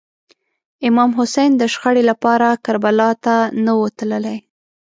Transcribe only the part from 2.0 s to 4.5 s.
لپاره کربلا ته نه و تللی.